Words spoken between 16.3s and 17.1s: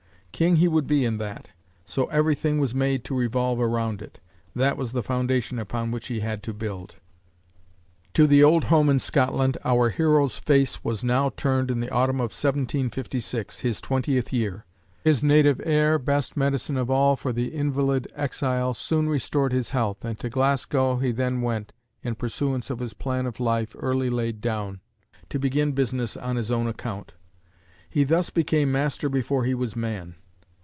medicine of